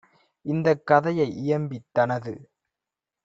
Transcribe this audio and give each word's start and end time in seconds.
இந்தக் 0.45 0.81
கதையை 0.85 1.27
இயம்பித் 1.43 1.87
தனது 1.91 2.33